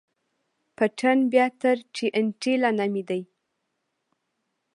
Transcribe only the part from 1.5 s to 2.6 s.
تر ټي ان ټي